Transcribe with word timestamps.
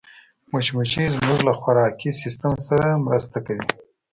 مچمچۍ 0.51 1.05
زموږ 1.17 1.39
له 1.47 1.53
خوراکي 1.59 2.09
سیسټم 2.21 2.53
سره 2.67 2.87
مرسته 3.05 3.37
کوي 3.45 3.65